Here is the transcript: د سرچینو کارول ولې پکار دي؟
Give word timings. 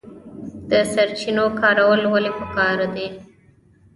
د 0.69 0.71
سرچینو 0.93 1.45
کارول 1.59 2.01
ولې 2.13 2.31
پکار 2.39 2.77
دي؟ 2.95 3.07